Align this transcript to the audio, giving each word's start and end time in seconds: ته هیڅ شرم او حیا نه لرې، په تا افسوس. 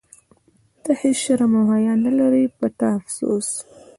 ته 0.83 0.91
هیڅ 1.01 1.17
شرم 1.23 1.51
او 1.59 1.63
حیا 1.71 1.93
نه 2.03 2.11
لرې، 2.19 2.43
په 2.57 2.67
تا 2.77 2.87
افسوس. 2.99 3.49